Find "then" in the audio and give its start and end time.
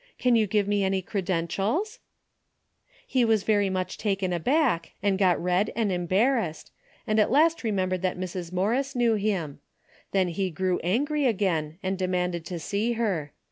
10.11-10.29